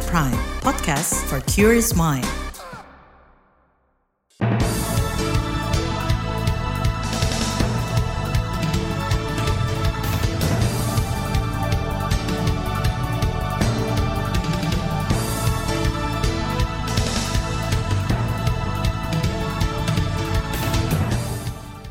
KBR 0.00 0.08
Prime, 0.08 0.40
podcast 0.64 1.12
for 1.28 1.44
curious 1.44 1.92
mind. 1.92 2.24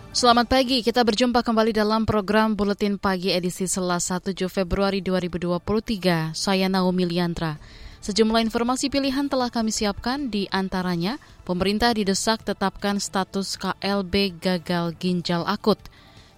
Selamat 0.10 0.50
pagi, 0.52 0.84
kita 0.84 1.06
berjumpa 1.06 1.46
kembali 1.46 1.72
dalam 1.72 2.04
program 2.04 2.58
Buletin 2.58 3.00
Pagi 3.00 3.32
edisi 3.32 3.70
Selasa 3.70 4.20
7 4.20 4.50
Februari 4.52 5.00
2023. 5.00 6.34
Saya 6.36 6.68
Naomi 6.68 7.08
Liantra. 7.08 7.56
Sejumlah 8.00 8.40
informasi 8.48 8.88
pilihan 8.88 9.28
telah 9.28 9.52
kami 9.52 9.76
siapkan, 9.76 10.32
di 10.32 10.48
antaranya 10.56 11.20
pemerintah 11.44 11.92
didesak 11.92 12.48
tetapkan 12.48 12.96
status 12.96 13.60
KLB 13.60 14.40
gagal 14.40 14.96
ginjal 14.96 15.44
akut. 15.44 15.76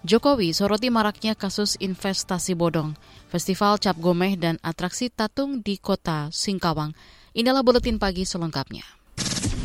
Jokowi 0.02 0.58
soroti 0.58 0.90
maraknya 0.90 1.38
kasus 1.38 1.78
investasi 1.78 2.58
bodong, 2.58 2.98
festival 3.30 3.78
cap 3.78 3.94
gomeh 4.02 4.34
dan 4.34 4.58
atraksi 4.66 5.14
tatung 5.14 5.62
di 5.62 5.78
kota 5.78 6.34
Singkawang. 6.34 6.98
Inilah 7.38 7.62
Buletin 7.62 8.02
Pagi 8.02 8.26
selengkapnya. 8.26 8.82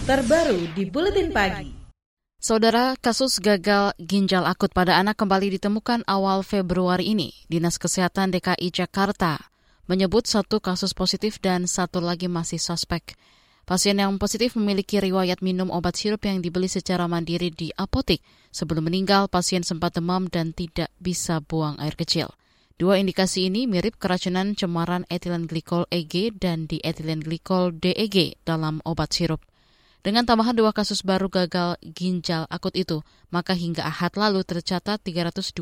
Terbaru 0.04 0.76
di 0.76 0.84
Buletin 0.84 1.32
Pagi. 1.32 1.72
Saudara, 2.36 2.92
kasus 3.00 3.40
gagal 3.40 3.96
ginjal 3.96 4.44
akut 4.44 4.68
pada 4.76 5.00
anak 5.00 5.16
kembali 5.16 5.56
ditemukan 5.56 6.04
awal 6.04 6.44
Februari 6.44 7.16
ini. 7.16 7.32
Dinas 7.48 7.80
Kesehatan 7.80 8.36
DKI 8.36 8.68
Jakarta 8.68 9.55
menyebut 9.86 10.26
satu 10.26 10.62
kasus 10.62 10.94
positif 10.94 11.38
dan 11.42 11.66
satu 11.70 11.98
lagi 11.98 12.26
masih 12.30 12.58
suspek. 12.58 13.14
Pasien 13.66 13.98
yang 13.98 14.14
positif 14.22 14.54
memiliki 14.54 15.02
riwayat 15.02 15.42
minum 15.42 15.74
obat 15.74 15.98
sirup 15.98 16.22
yang 16.22 16.38
dibeli 16.38 16.70
secara 16.70 17.10
mandiri 17.10 17.50
di 17.50 17.74
apotik. 17.74 18.22
Sebelum 18.54 18.86
meninggal, 18.86 19.26
pasien 19.26 19.66
sempat 19.66 19.98
demam 19.98 20.30
dan 20.30 20.54
tidak 20.54 20.86
bisa 21.02 21.42
buang 21.42 21.74
air 21.82 21.98
kecil. 21.98 22.30
Dua 22.78 23.00
indikasi 23.00 23.50
ini 23.50 23.66
mirip 23.66 23.98
keracunan 23.98 24.54
cemaran 24.54 25.02
etilen 25.10 25.50
glikol 25.50 25.88
EG 25.90 26.36
dan 26.36 26.70
di 26.70 26.78
etilen 26.78 27.24
glikol 27.24 27.74
DEG 27.74 28.38
dalam 28.46 28.78
obat 28.86 29.16
sirup. 29.16 29.42
Dengan 30.06 30.22
tambahan 30.22 30.54
dua 30.54 30.70
kasus 30.70 31.02
baru 31.02 31.26
gagal 31.26 31.82
ginjal 31.82 32.46
akut 32.46 32.78
itu, 32.78 33.02
maka 33.34 33.58
hingga 33.58 33.82
Ahad 33.82 34.14
lalu 34.14 34.46
tercatat 34.46 35.02
326 35.02 35.58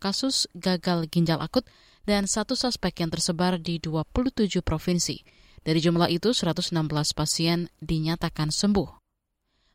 kasus 0.00 0.48
gagal 0.56 1.04
ginjal 1.12 1.44
akut 1.44 1.68
dan 2.04 2.28
satu 2.28 2.56
suspek 2.56 3.04
yang 3.04 3.10
tersebar 3.12 3.60
di 3.60 3.80
27 3.80 4.60
provinsi. 4.64 5.20
Dari 5.64 5.80
jumlah 5.80 6.12
itu, 6.12 6.36
116 6.36 6.72
pasien 7.16 7.72
dinyatakan 7.80 8.52
sembuh. 8.52 8.88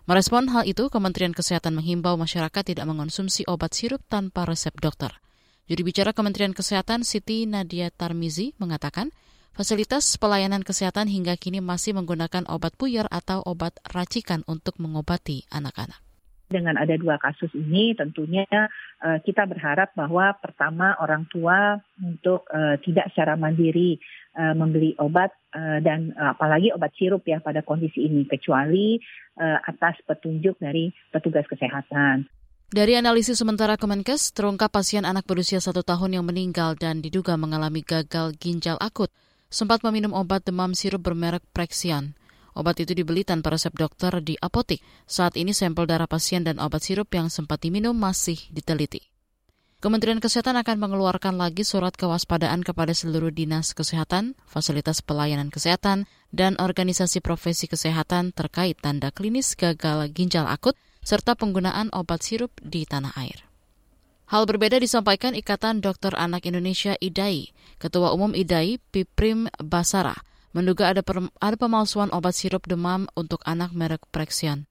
Merespon 0.05 0.50
hal 0.53 0.66
itu, 0.66 0.89
Kementerian 0.89 1.33
Kesehatan 1.33 1.77
menghimbau 1.77 2.17
masyarakat 2.17 2.61
tidak 2.66 2.85
mengonsumsi 2.89 3.45
obat 3.45 3.77
sirup 3.77 4.02
tanpa 4.09 4.45
resep 4.45 4.73
dokter. 4.77 5.13
Juru 5.69 5.85
bicara 5.85 6.13
Kementerian 6.17 6.57
Kesehatan 6.57 7.05
Siti 7.05 7.45
Nadia 7.45 7.94
Tarmizi 7.94 8.57
mengatakan, 8.57 9.13
Fasilitas 9.53 10.16
pelayanan 10.16 10.63
kesehatan 10.63 11.11
hingga 11.11 11.35
kini 11.35 11.59
masih 11.59 11.91
menggunakan 11.91 12.47
obat 12.47 12.80
puyer 12.80 13.05
atau 13.11 13.44
obat 13.44 13.75
racikan 13.91 14.45
untuk 14.47 14.80
mengobati 14.80 15.44
anak-anak 15.52 16.00
dengan 16.50 16.75
ada 16.81 16.97
dua 16.97 17.22
kasus 17.22 17.53
ini 17.53 17.94
tentunya 17.94 18.44
uh, 19.00 19.22
kita 19.22 19.45
berharap 19.45 19.94
bahwa 19.94 20.33
pertama 20.42 20.97
orang 20.97 21.30
tua 21.30 21.78
untuk 22.02 22.50
uh, 22.50 22.75
tidak 22.81 23.14
secara 23.14 23.38
mandiri 23.38 24.02
uh, 24.33 24.58
membeli 24.58 24.97
obat 24.97 25.30
uh, 25.53 25.78
dan 25.80 26.11
uh, 26.17 26.33
apalagi 26.33 26.73
obat 26.73 26.89
sirup 26.97 27.22
ya 27.23 27.38
pada 27.39 27.61
kondisi 27.61 28.09
ini 28.09 28.25
kecuali 28.25 28.97
uh, 29.38 29.62
atas 29.63 30.01
petunjuk 30.03 30.57
dari 30.57 30.90
petugas 31.13 31.46
kesehatan. 31.46 32.25
Dari 32.69 32.94
analisis 32.94 33.41
sementara 33.41 33.81
Kemenkes, 33.81 34.29
terungkap 34.29 34.69
pasien 34.69 35.02
anak 35.02 35.25
berusia 35.25 35.57
satu 35.57 35.81
tahun 35.81 36.22
yang 36.22 36.25
meninggal 36.25 36.78
dan 36.78 37.02
diduga 37.02 37.34
mengalami 37.34 37.81
gagal 37.81 38.38
ginjal 38.38 38.78
akut 38.78 39.09
sempat 39.50 39.81
meminum 39.81 40.13
obat 40.13 40.46
demam 40.46 40.78
sirup 40.78 41.02
bermerek 41.02 41.41
Prexian. 41.50 42.13
Obat 42.57 42.81
itu 42.81 42.97
dibeli 42.97 43.21
tanpa 43.27 43.53
resep 43.53 43.73
dokter 43.75 44.13
di 44.23 44.37
apotik. 44.39 44.81
Saat 45.05 45.37
ini 45.37 45.53
sampel 45.53 45.85
darah 45.85 46.09
pasien 46.09 46.41
dan 46.41 46.57
obat 46.57 46.85
sirup 46.85 47.09
yang 47.13 47.27
sempat 47.27 47.61
diminum 47.61 47.93
masih 47.93 48.37
diteliti. 48.49 49.09
Kementerian 49.79 50.19
Kesehatan 50.19 50.59
akan 50.59 50.75
mengeluarkan 50.75 51.39
lagi 51.39 51.63
surat 51.63 51.95
kewaspadaan 51.95 52.67
kepada 52.67 52.91
seluruh 52.91 53.31
dinas 53.31 53.71
kesehatan, 53.71 54.35
fasilitas 54.43 54.99
pelayanan 54.99 55.47
kesehatan, 55.47 56.03
dan 56.35 56.59
organisasi 56.59 57.23
profesi 57.23 57.71
kesehatan 57.71 58.35
terkait 58.35 58.75
tanda 58.83 59.07
klinis 59.07 59.55
gagal 59.55 60.11
ginjal 60.11 60.51
akut 60.51 60.75
serta 60.99 61.31
penggunaan 61.39 61.87
obat 61.95 62.19
sirup 62.27 62.51
di 62.59 62.83
tanah 62.83 63.16
air. 63.16 63.47
Hal 64.29 64.45
berbeda 64.45 64.77
disampaikan 64.77 65.33
Ikatan 65.33 65.81
Dokter 65.81 66.13
Anak 66.13 66.45
Indonesia 66.45 66.93
IDAI. 66.99 67.49
Ketua 67.81 68.13
Umum 68.13 68.37
IDAI, 68.37 68.77
Piprim 68.77 69.49
Basara, 69.57 70.13
menduga 70.55 70.89
ada, 70.89 71.01
ada 71.39 71.55
pemalsuan 71.57 72.09
obat 72.09 72.33
sirup 72.33 72.65
demam 72.65 73.05
untuk 73.13 73.41
anak 73.45 73.73
merek 73.75 74.03
Prexian. 74.09 74.69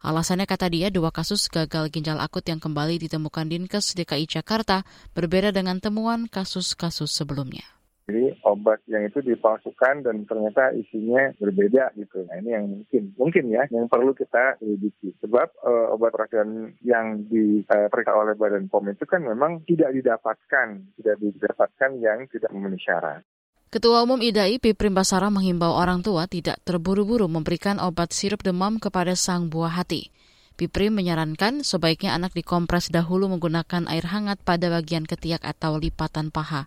Alasannya 0.00 0.48
kata 0.48 0.72
dia 0.72 0.88
dua 0.88 1.12
kasus 1.12 1.52
gagal 1.52 1.92
ginjal 1.92 2.16
akut 2.24 2.40
yang 2.48 2.56
kembali 2.56 2.96
ditemukan 3.04 3.52
Dinkes 3.52 3.92
DKI 3.92 4.24
Jakarta 4.24 4.80
berbeda 5.12 5.52
dengan 5.52 5.76
temuan 5.76 6.24
kasus-kasus 6.24 7.12
sebelumnya. 7.12 7.68
Jadi 8.10 8.34
obat 8.42 8.82
yang 8.90 9.06
itu 9.06 9.22
dipalsukan 9.22 10.02
dan 10.02 10.26
ternyata 10.26 10.74
isinya 10.74 11.30
berbeda 11.38 11.94
gitu. 11.94 12.26
Nah 12.26 12.42
ini 12.42 12.50
yang 12.50 12.64
mungkin 12.66 13.02
mungkin 13.14 13.44
ya 13.54 13.68
yang 13.70 13.86
perlu 13.86 14.16
kita 14.16 14.58
selidiki. 14.58 15.14
Sebab 15.22 15.48
uh, 15.62 15.94
obat 15.94 16.10
perhatian 16.10 16.74
yang 16.82 17.22
diperiksa 17.30 18.10
oleh 18.10 18.34
Badan 18.34 18.66
POM 18.66 18.90
itu 18.90 19.06
kan 19.06 19.22
memang 19.22 19.62
tidak 19.62 19.94
didapatkan, 19.94 20.68
tidak 20.98 21.16
didapatkan 21.22 21.90
yang 22.02 22.26
tidak 22.26 22.50
memenuhi 22.50 22.82
syarat. 22.82 23.22
Ketua 23.70 24.02
Umum 24.02 24.18
IDAI 24.18 24.58
Piprim 24.58 24.98
Basara 24.98 25.30
menghimbau 25.30 25.70
orang 25.70 26.02
tua 26.02 26.26
tidak 26.26 26.58
terburu-buru 26.66 27.30
memberikan 27.30 27.78
obat 27.78 28.10
sirup 28.10 28.42
demam 28.42 28.82
kepada 28.82 29.14
sang 29.14 29.46
buah 29.46 29.78
hati. 29.78 30.10
Piprim 30.58 30.90
menyarankan 30.90 31.62
sebaiknya 31.62 32.18
anak 32.18 32.34
dikompres 32.34 32.90
dahulu 32.90 33.30
menggunakan 33.30 33.86
air 33.86 34.10
hangat 34.10 34.42
pada 34.42 34.74
bagian 34.74 35.06
ketiak 35.06 35.46
atau 35.46 35.78
lipatan 35.78 36.34
paha. 36.34 36.66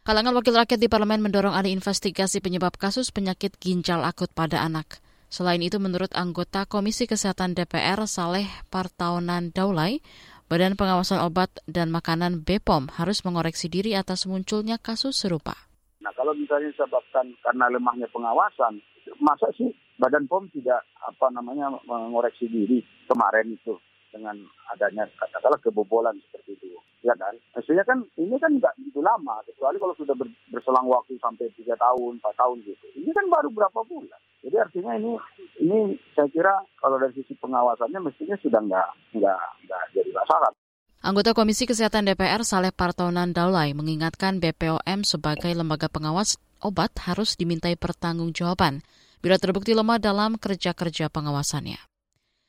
Kalangan 0.00 0.32
wakil 0.32 0.56
rakyat 0.56 0.80
di 0.80 0.88
parlemen 0.88 1.20
mendorong 1.20 1.52
ada 1.52 1.68
investigasi 1.68 2.40
penyebab 2.40 2.80
kasus 2.80 3.12
penyakit 3.12 3.60
ginjal 3.60 4.00
akut 4.00 4.32
pada 4.32 4.64
anak. 4.64 5.04
Selain 5.28 5.60
itu, 5.60 5.76
menurut 5.76 6.08
anggota 6.16 6.64
Komisi 6.64 7.04
Kesehatan 7.04 7.52
DPR 7.52 8.00
Saleh 8.08 8.48
Partaunan 8.72 9.52
Daulay, 9.52 10.00
Badan 10.48 10.72
Pengawasan 10.72 11.20
Obat 11.20 11.52
dan 11.68 11.92
Makanan 11.92 12.48
BPOM 12.48 12.96
harus 12.96 13.20
mengoreksi 13.28 13.68
diri 13.68 13.92
atas 13.92 14.24
munculnya 14.24 14.80
kasus 14.80 15.20
serupa. 15.20 15.67
Nah, 16.08 16.16
kalau 16.16 16.32
misalnya 16.32 16.72
disebabkan 16.72 17.36
karena 17.44 17.68
lemahnya 17.68 18.08
pengawasan, 18.08 18.80
masa 19.20 19.52
sih 19.52 19.68
Badan 20.00 20.24
POM 20.24 20.48
tidak 20.56 20.80
apa 21.04 21.28
namanya 21.28 21.68
mengoreksi 21.84 22.48
diri 22.48 22.80
kemarin 23.04 23.52
itu 23.52 23.76
dengan 24.08 24.40
adanya 24.72 25.04
katakanlah 25.20 25.60
kebobolan 25.60 26.16
seperti 26.24 26.56
itu 26.56 26.80
ya 27.04 27.12
kan? 27.12 27.36
Maksudnya 27.52 27.84
kan 27.84 28.00
ini 28.16 28.40
kan 28.40 28.56
nggak 28.56 28.72
begitu 28.80 29.04
lama 29.04 29.36
kecuali 29.44 29.76
kalau 29.76 29.92
sudah 30.00 30.16
berselang 30.48 30.88
waktu 30.88 31.20
sampai 31.20 31.52
tiga 31.52 31.76
tahun 31.76 32.16
empat 32.24 32.40
tahun 32.40 32.64
gitu. 32.64 32.88
Ini 32.96 33.12
kan 33.12 33.28
baru 33.28 33.52
berapa 33.52 33.80
bulan. 33.84 34.20
Jadi 34.40 34.56
artinya 34.56 34.96
ini 34.96 35.12
ini 35.60 35.92
saya 36.16 36.32
kira 36.32 36.56
kalau 36.80 36.96
dari 36.96 37.12
sisi 37.20 37.36
pengawasannya 37.36 38.00
mestinya 38.00 38.40
sudah 38.40 38.64
nggak 38.64 38.88
nggak 39.12 39.40
nggak 39.68 39.82
jadi 39.92 40.08
masalah 40.16 40.56
Anggota 40.98 41.30
Komisi 41.30 41.62
Kesehatan 41.62 42.10
DPR 42.10 42.42
Saleh 42.42 42.74
Partonan 42.74 43.30
Daulay 43.30 43.70
mengingatkan 43.70 44.42
BPOM 44.42 45.06
sebagai 45.06 45.54
lembaga 45.54 45.86
pengawas 45.86 46.42
obat 46.58 46.90
harus 47.06 47.38
dimintai 47.38 47.78
pertanggungjawaban 47.78 48.82
bila 49.22 49.38
terbukti 49.38 49.78
lemah 49.78 50.02
dalam 50.02 50.34
kerja-kerja 50.42 51.06
pengawasannya. 51.06 51.78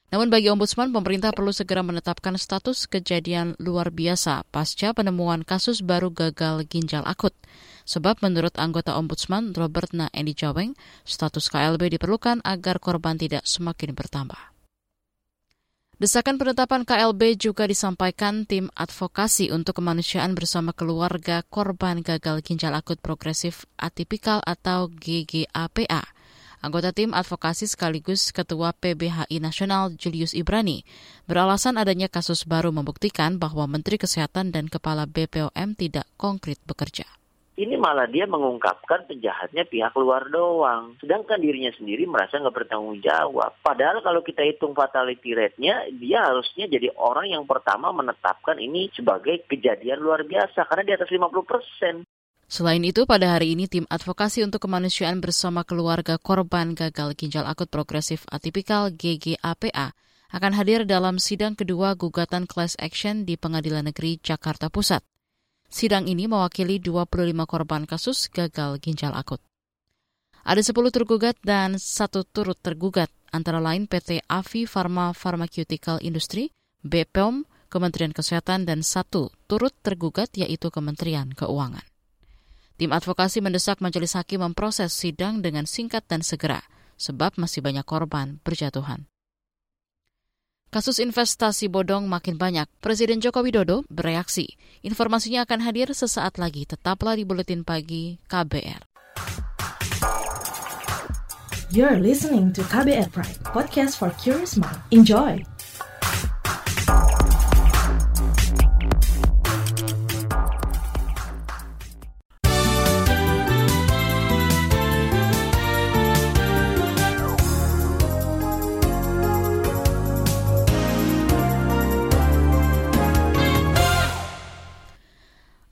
Namun 0.09 0.33
bagi 0.33 0.49
Ombudsman, 0.49 0.89
pemerintah 0.89 1.29
perlu 1.29 1.53
segera 1.53 1.85
menetapkan 1.85 2.33
status 2.41 2.89
kejadian 2.89 3.53
luar 3.61 3.93
biasa 3.93 4.41
pasca 4.49 4.97
penemuan 4.97 5.45
kasus 5.45 5.85
baru 5.85 6.09
gagal 6.09 6.65
ginjal 6.65 7.05
akut. 7.05 7.37
Sebab 7.85 8.25
menurut 8.25 8.57
anggota 8.57 8.97
Ombudsman 8.97 9.53
Robert 9.53 9.93
Na 9.93 10.09
Endi 10.09 10.33
Jaweng, 10.33 10.73
status 11.05 11.53
KLB 11.53 12.01
diperlukan 12.01 12.41
agar 12.41 12.81
korban 12.81 13.21
tidak 13.21 13.45
semakin 13.45 13.93
bertambah. 13.93 14.41
Desakan 15.99 16.39
penetapan 16.39 16.87
KLB 16.87 17.35
juga 17.35 17.67
disampaikan 17.67 18.47
tim 18.47 18.71
advokasi 18.71 19.51
untuk 19.51 19.83
kemanusiaan 19.83 20.31
bersama 20.31 20.71
keluarga 20.71 21.43
korban 21.51 21.99
gagal 21.99 22.39
ginjal 22.39 22.71
akut 22.71 23.03
progresif 23.03 23.67
atipikal 23.75 24.39
atau 24.47 24.87
GGAPA. 24.87 26.07
Anggota 26.63 26.95
tim 26.95 27.11
advokasi 27.11 27.67
sekaligus 27.67 28.31
Ketua 28.31 28.71
PBHI 28.79 29.43
Nasional 29.43 29.91
Julius 29.99 30.31
Ibrani 30.31 30.87
beralasan 31.27 31.75
adanya 31.75 32.07
kasus 32.07 32.47
baru 32.47 32.71
membuktikan 32.71 33.35
bahwa 33.35 33.67
Menteri 33.67 33.99
Kesehatan 33.99 34.55
dan 34.55 34.71
Kepala 34.71 35.03
BPOM 35.03 35.75
tidak 35.75 36.07
konkret 36.15 36.63
bekerja 36.63 37.18
ini 37.59 37.75
malah 37.75 38.07
dia 38.07 38.23
mengungkapkan 38.23 39.03
penjahatnya 39.03 39.67
pihak 39.67 39.91
luar 39.99 40.31
doang. 40.31 40.95
Sedangkan 41.03 41.43
dirinya 41.43 41.75
sendiri 41.75 42.07
merasa 42.07 42.39
nggak 42.39 42.55
bertanggung 42.55 43.03
jawab. 43.03 43.51
Padahal 43.59 43.99
kalau 43.99 44.23
kita 44.23 44.47
hitung 44.47 44.71
fatality 44.71 45.35
rate-nya, 45.35 45.91
dia 45.91 46.23
harusnya 46.23 46.71
jadi 46.71 46.87
orang 46.95 47.35
yang 47.35 47.43
pertama 47.43 47.91
menetapkan 47.91 48.55
ini 48.63 48.87
sebagai 48.95 49.43
kejadian 49.51 49.99
luar 49.99 50.23
biasa 50.23 50.63
karena 50.71 50.83
di 50.87 50.93
atas 50.95 51.11
50 51.11 51.43
persen. 51.43 52.07
Selain 52.49 52.81
itu, 52.81 53.05
pada 53.05 53.37
hari 53.37 53.53
ini 53.53 53.69
tim 53.69 53.85
advokasi 53.91 54.41
untuk 54.41 54.65
kemanusiaan 54.65 55.21
bersama 55.21 55.61
keluarga 55.67 56.17
korban 56.17 56.73
gagal 56.73 57.13
ginjal 57.13 57.45
akut 57.45 57.69
progresif 57.69 58.25
atipikal 58.31 58.89
GGAPA 58.89 59.93
akan 60.29 60.53
hadir 60.53 60.85
dalam 60.85 61.17
sidang 61.17 61.57
kedua 61.57 61.97
gugatan 61.97 62.45
class 62.45 62.77
action 62.77 63.25
di 63.25 63.33
Pengadilan 63.37 63.89
Negeri 63.89 64.21
Jakarta 64.21 64.69
Pusat. 64.69 65.08
Sidang 65.69 66.09
ini 66.09 66.25
mewakili 66.25 66.81
25 66.81 67.45
korban 67.45 67.85
kasus 67.85 68.25
gagal 68.33 68.81
ginjal 68.81 69.13
akut. 69.13 69.37
Ada 70.41 70.65
10 70.65 70.89
tergugat 70.89 71.37
dan 71.45 71.77
satu 71.77 72.25
turut 72.25 72.57
tergugat, 72.57 73.13
antara 73.29 73.61
lain 73.61 73.85
PT 73.85 74.25
Avi 74.25 74.65
Pharma 74.65 75.13
Pharmaceutical 75.13 76.01
Industry, 76.01 76.49
BPOM, 76.81 77.45
Kementerian 77.69 78.15
Kesehatan, 78.15 78.65
dan 78.65 78.81
satu 78.81 79.29
turut 79.45 79.75
tergugat 79.85 80.33
yaitu 80.33 80.73
Kementerian 80.73 81.29
Keuangan. 81.37 81.85
Tim 82.79 82.95
advokasi 82.95 83.43
mendesak 83.43 83.83
majelis 83.83 84.15
hakim 84.15 84.39
memproses 84.39 84.95
sidang 84.95 85.43
dengan 85.43 85.67
singkat 85.67 86.07
dan 86.07 86.23
segera, 86.23 86.63
sebab 86.95 87.35
masih 87.35 87.59
banyak 87.59 87.83
korban 87.83 88.39
berjatuhan. 88.47 89.08
Kasus 90.69 91.01
investasi 91.01 91.65
bodong 91.65 92.05
makin 92.05 92.37
banyak. 92.37 92.69
Presiden 92.77 93.17
Joko 93.25 93.41
Widodo 93.41 93.81
bereaksi. 93.89 94.53
Informasinya 94.85 95.41
akan 95.41 95.65
hadir 95.65 95.89
sesaat 95.97 96.37
lagi. 96.37 96.69
Tetaplah 96.69 97.17
di 97.17 97.25
Buletin 97.25 97.65
Pagi 97.65 98.21
KBR. 98.29 98.85
You're 101.73 101.97
listening 101.97 102.53
to 102.53 102.61
KBR 102.65 103.09
Pride, 103.09 103.41
podcast 103.49 103.97
for 103.97 104.13
curious 104.21 104.57
mind. 104.57 104.77
Enjoy! 104.93 105.41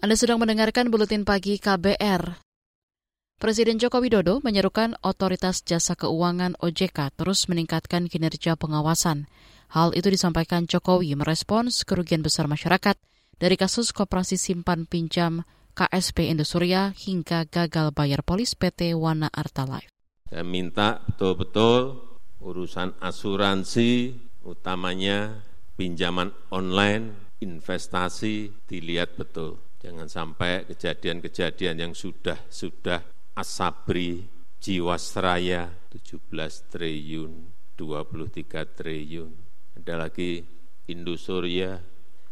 Anda 0.07 0.24
sedang 0.24 0.39
mendengarkan 0.39 0.88
Buletin 0.88 1.27
Pagi 1.27 1.59
KBR. 1.59 2.39
Presiden 3.44 3.75
Joko 3.75 4.00
Widodo 4.00 4.39
menyerukan 4.39 4.95
otoritas 5.04 5.68
jasa 5.68 6.00
keuangan 6.00 6.56
OJK 6.63 7.12
terus 7.12 7.51
meningkatkan 7.51 8.07
kinerja 8.07 8.56
pengawasan. 8.56 9.27
Hal 9.68 9.92
itu 10.00 10.07
disampaikan 10.07 10.63
Jokowi 10.63 11.12
merespons 11.19 11.83
kerugian 11.83 12.24
besar 12.24 12.48
masyarakat 12.48 12.95
dari 13.36 13.59
kasus 13.59 13.92
koperasi 13.92 14.39
simpan 14.39 14.88
pinjam 14.88 15.44
KSP 15.75 16.31
Indosuria 16.31 16.95
hingga 16.95 17.44
gagal 17.44 17.92
bayar 17.92 18.24
polis 18.24 18.56
PT 18.56 18.95
Wana 18.95 19.27
Arta 19.27 19.68
Life. 19.68 19.92
Saya 20.31 20.48
minta 20.48 21.04
betul-betul 21.04 22.00
urusan 22.39 22.95
asuransi 23.04 24.15
utamanya 24.48 25.44
pinjaman 25.75 26.31
online, 26.48 27.36
investasi 27.44 28.56
dilihat 28.71 29.19
betul 29.19 29.67
Jangan 29.78 30.10
sampai 30.10 30.66
kejadian-kejadian 30.66 31.78
yang 31.78 31.94
sudah-sudah 31.94 33.06
asabri, 33.38 34.26
jiwasraya 34.58 35.70
17 35.94 36.74
triliun, 36.74 37.34
23 37.78 38.66
triliun. 38.74 39.32
Ada 39.78 40.10
lagi 40.10 40.42
Indosuria, 40.90 41.78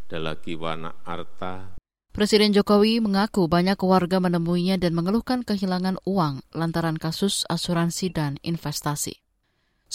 ada 0.09 0.17
lagi 0.17 0.57
Wana 0.57 1.05
Arta. 1.05 1.77
Presiden 2.15 2.55
Jokowi 2.55 3.03
mengaku 3.03 3.45
banyak 3.51 3.75
warga 3.83 4.23
menemuinya 4.23 4.79
dan 4.79 4.95
mengeluhkan 4.95 5.43
kehilangan 5.43 5.99
uang 6.07 6.47
lantaran 6.55 6.95
kasus 6.95 7.43
asuransi 7.51 8.07
dan 8.15 8.39
investasi. 8.39 9.24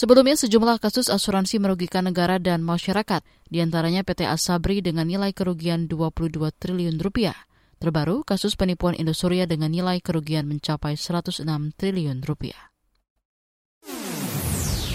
Sebelumnya 0.01 0.33
sejumlah 0.33 0.81
kasus 0.81 1.13
asuransi 1.13 1.61
merugikan 1.61 2.09
negara 2.09 2.41
dan 2.41 2.65
masyarakat, 2.65 3.21
di 3.53 3.61
antaranya 3.61 4.01
PT 4.01 4.25
Asabri 4.25 4.81
dengan 4.81 5.05
nilai 5.05 5.37
kerugian 5.37 5.93
22 5.93 6.41
triliun 6.57 6.97
rupiah. 6.97 7.37
Terbaru, 7.77 8.25
kasus 8.25 8.57
penipuan 8.57 8.97
Indosuria 8.97 9.45
dengan 9.45 9.69
nilai 9.69 10.01
kerugian 10.01 10.49
mencapai 10.49 10.97
106 10.97 11.45
triliun 11.77 12.25
rupiah. 12.25 12.73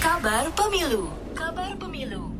Kabar 0.01 0.49
Pemilu 0.57 1.13
Kabar 1.37 1.77
Pemilu 1.77 2.33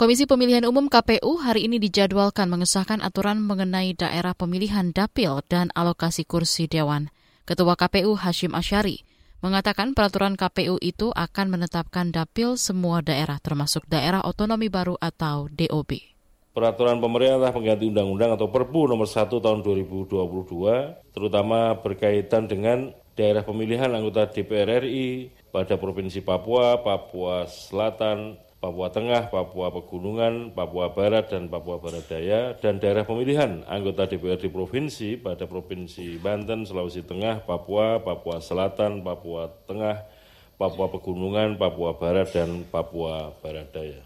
Komisi 0.00 0.24
Pemilihan 0.24 0.64
Umum 0.64 0.88
KPU 0.88 1.44
hari 1.44 1.68
ini 1.68 1.76
dijadwalkan 1.76 2.48
mengesahkan 2.48 3.04
aturan 3.04 3.44
mengenai 3.44 3.92
daerah 3.92 4.32
pemilihan 4.32 4.96
dapil 4.96 5.44
dan 5.52 5.68
alokasi 5.76 6.24
kursi 6.24 6.72
dewan. 6.72 7.12
Ketua 7.44 7.76
KPU 7.76 8.16
Hashim 8.16 8.56
Asyari 8.56 9.04
mengatakan 9.44 9.92
peraturan 9.92 10.40
KPU 10.40 10.80
itu 10.80 11.12
akan 11.12 11.52
menetapkan 11.52 12.08
dapil 12.08 12.56
semua 12.56 13.04
daerah 13.04 13.36
termasuk 13.36 13.84
daerah 13.84 14.24
otonomi 14.24 14.72
baru 14.72 14.96
atau 14.96 15.52
DOB. 15.52 16.16
Peraturan 16.56 16.96
pemerintah 16.96 17.52
pengganti 17.52 17.92
undang-undang 17.92 18.40
atau 18.40 18.48
Perpu 18.48 18.88
nomor 18.88 19.04
1 19.04 19.28
tahun 19.28 19.60
2022 19.60 21.12
terutama 21.12 21.76
berkaitan 21.76 22.48
dengan 22.48 22.96
daerah 23.12 23.44
pemilihan 23.44 23.92
anggota 23.92 24.32
DPR 24.32 24.80
RI 24.80 25.28
pada 25.52 25.76
Provinsi 25.76 26.24
Papua, 26.24 26.80
Papua 26.80 27.44
Selatan, 27.44 28.40
Papua 28.64 28.88
Tengah, 28.88 29.28
Papua 29.28 29.68
Pegunungan, 29.68 30.48
Papua 30.56 30.88
Barat, 30.96 31.28
dan 31.28 31.52
Papua 31.52 31.76
Barat 31.76 32.08
Daya, 32.08 32.56
dan 32.56 32.80
daerah 32.80 33.04
pemilihan 33.04 33.60
anggota 33.68 34.08
DPRD 34.08 34.48
Provinsi 34.48 35.20
pada 35.20 35.44
Provinsi 35.44 36.16
Banten, 36.16 36.64
Sulawesi 36.64 37.04
Tengah, 37.04 37.44
Papua, 37.44 38.00
Papua 38.00 38.40
Selatan, 38.40 39.04
Papua 39.04 39.52
Tengah, 39.68 40.08
Papua 40.56 40.88
Pegunungan, 40.88 41.60
Papua 41.60 42.00
Barat, 42.00 42.32
dan 42.32 42.64
Papua 42.64 43.36
Barat 43.44 43.68
Daya. 43.68 44.00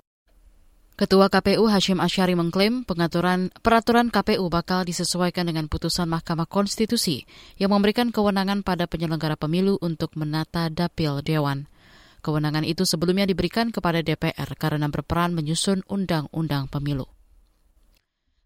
Ketua 0.99 1.31
KPU 1.31 1.71
Hashim 1.71 2.03
Asyari 2.03 2.35
mengklaim 2.35 2.83
pengaturan 2.83 3.55
peraturan 3.63 4.11
KPU 4.11 4.51
bakal 4.51 4.83
disesuaikan 4.83 5.47
dengan 5.47 5.71
putusan 5.71 6.11
Mahkamah 6.11 6.51
Konstitusi 6.51 7.23
yang 7.63 7.71
memberikan 7.71 8.11
kewenangan 8.11 8.67
pada 8.67 8.91
penyelenggara 8.91 9.39
pemilu 9.39 9.79
untuk 9.79 10.19
menata 10.19 10.67
dapil 10.67 11.23
dewan. 11.23 11.71
Kewenangan 12.19 12.67
itu 12.67 12.83
sebelumnya 12.83 13.25
diberikan 13.25 13.71
kepada 13.71 14.03
DPR 14.03 14.51
karena 14.59 14.91
berperan 14.91 15.33
menyusun 15.39 15.87
undang-undang 15.87 16.67
pemilu. 16.67 17.07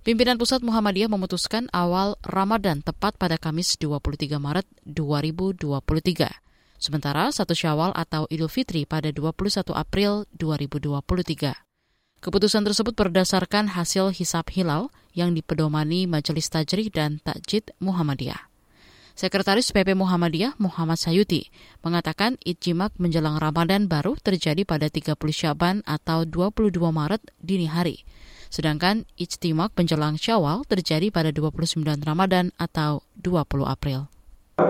Pimpinan 0.02 0.34
Pusat 0.34 0.66
Muhammadiyah 0.66 1.06
memutuskan 1.06 1.70
awal 1.70 2.18
Ramadan 2.26 2.82
tepat 2.82 3.14
pada 3.14 3.38
Kamis 3.38 3.78
23 3.78 4.34
Maret 4.34 4.66
2023. 4.82 5.62
Sementara 6.82 7.30
satu 7.30 7.54
Syawal 7.54 7.94
atau 7.94 8.26
Idul 8.26 8.50
Fitri 8.50 8.82
pada 8.82 9.14
21 9.14 9.70
April 9.70 10.26
2023. 10.34 11.54
Keputusan 12.18 12.62
tersebut 12.66 12.94
berdasarkan 12.98 13.78
hasil 13.78 14.10
hisap 14.10 14.50
hilal 14.50 14.90
yang 15.14 15.38
dipedomani 15.38 16.10
Majelis 16.10 16.50
Tajrih 16.50 16.90
dan 16.90 17.22
Takjid 17.22 17.70
Muhammadiyah. 17.78 18.51
Sekretaris 19.12 19.72
PP 19.76 19.92
Muhammadiyah 19.92 20.56
Muhammad 20.56 20.96
Sayuti 20.96 21.52
mengatakan 21.84 22.40
ijtimak 22.44 22.96
menjelang 22.96 23.36
Ramadan 23.36 23.84
baru 23.84 24.16
terjadi 24.16 24.64
pada 24.64 24.88
30 24.88 25.16
Syaban 25.32 25.84
atau 25.84 26.24
22 26.24 26.72
Maret 26.80 27.22
dini 27.40 27.68
hari. 27.68 28.08
Sedangkan 28.52 29.08
ijtimak 29.16 29.72
menjelang 29.76 30.20
Syawal 30.20 30.68
terjadi 30.68 31.08
pada 31.08 31.32
29 31.32 31.84
Ramadan 32.04 32.52
atau 32.60 33.00
20 33.20 33.64
April. 33.64 34.11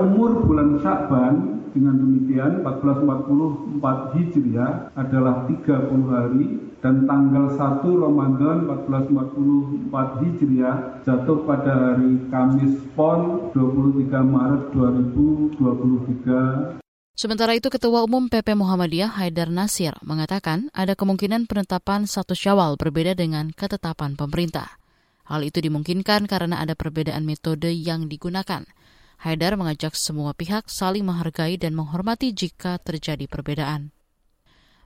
Umur 0.00 0.49
bulan 0.49 0.80
Syakban 0.80 1.61
dengan 1.72 1.96
demikian 2.00 2.64
1444 2.64 4.16
Hijriah 4.16 4.92
adalah 4.96 5.44
30 5.49 6.08
hari 6.08 6.44
dan 6.80 7.04
tanggal 7.08 7.49
1 7.52 7.84
Ramadan 7.84 8.56
1444 8.88 10.22
Hijriah 10.22 10.76
jatuh 11.04 11.38
pada 11.44 11.72
hari 11.72 12.20
Kamis 12.28 12.76
Pon 12.96 13.52
23 13.56 14.08
Maret 14.08 14.62
2023. 14.72 16.80
Sementara 17.12 17.52
itu 17.52 17.68
Ketua 17.68 18.00
Umum 18.04 18.32
PP 18.32 18.56
Muhammadiyah 18.56 19.20
Haidar 19.20 19.52
Nasir 19.52 19.92
mengatakan 20.00 20.72
ada 20.72 20.96
kemungkinan 20.96 21.44
penetapan 21.44 22.08
satu 22.08 22.32
syawal 22.32 22.80
berbeda 22.80 23.12
dengan 23.12 23.52
ketetapan 23.52 24.16
pemerintah. 24.16 24.80
Hal 25.28 25.44
itu 25.46 25.62
dimungkinkan 25.62 26.26
karena 26.26 26.58
ada 26.61 26.75
perbedaan 26.76 27.25
metode 27.25 27.72
yang 27.72 28.08
digunakan– 28.08 28.64
Haidar 29.23 29.55
mengajak 29.55 29.95
semua 29.95 30.35
pihak 30.35 30.67
saling 30.67 31.07
menghargai 31.07 31.55
dan 31.55 31.79
menghormati 31.79 32.35
jika 32.35 32.83
terjadi 32.83 33.31
perbedaan. 33.31 33.95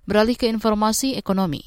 Beralih 0.05 0.37
ke 0.37 0.45
informasi 0.45 1.17
ekonomi. 1.17 1.65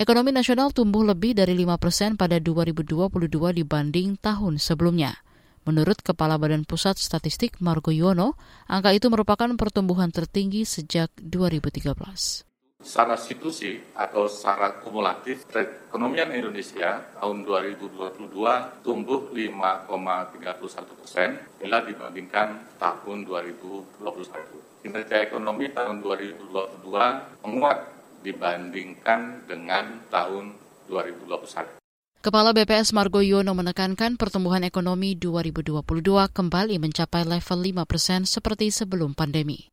Ekonomi 0.00 0.32
nasional 0.32 0.72
tumbuh 0.72 1.04
lebih 1.04 1.36
dari 1.36 1.52
5 1.52 1.76
persen 1.76 2.16
pada 2.16 2.40
2022 2.40 3.28
dibanding 3.52 4.16
tahun 4.16 4.56
sebelumnya. 4.56 5.20
Menurut 5.68 6.00
Kepala 6.00 6.40
Badan 6.40 6.64
Pusat 6.64 6.96
Statistik 6.96 7.60
Margo 7.60 7.92
Yono, 7.92 8.32
angka 8.64 8.96
itu 8.96 9.12
merupakan 9.12 9.52
pertumbuhan 9.60 10.08
tertinggi 10.08 10.64
sejak 10.64 11.12
2013. 11.20 12.49
Secara 12.80 13.12
situsi 13.20 13.76
atau 13.92 14.24
secara 14.24 14.80
kumulatif, 14.80 15.44
perekonomian 15.52 16.32
Indonesia 16.32 17.04
tahun 17.20 17.44
2022 17.44 18.32
tumbuh 18.80 19.28
5,31 19.28 20.96
persen 20.96 21.36
bila 21.60 21.84
dibandingkan 21.84 22.80
tahun 22.80 23.28
2021. 23.28 24.80
Kinerja 24.80 25.16
ekonomi 25.28 25.68
tahun 25.76 26.00
2022 26.00 27.44
menguat 27.44 27.78
dibandingkan 28.24 29.44
dengan 29.44 30.00
tahun 30.08 30.56
2021. 30.88 31.80
Kepala 32.20 32.52
BPS 32.52 32.92
Margo 32.92 33.24
Yono 33.24 33.56
menekankan 33.56 34.20
pertumbuhan 34.20 34.60
ekonomi 34.60 35.16
2022 35.16 35.84
kembali 36.32 36.76
mencapai 36.76 37.24
level 37.24 37.60
5 37.64 37.88
persen 37.88 38.20
seperti 38.28 38.68
sebelum 38.68 39.16
pandemi. 39.16 39.72